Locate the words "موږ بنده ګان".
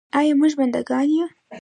0.39-1.07